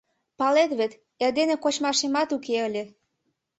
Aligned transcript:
Палет 0.39 0.71
вет, 0.79 0.91
эрдене 1.23 1.55
кочмашемат 1.63 2.29
уке 2.35 2.55
ыле. 2.67 2.83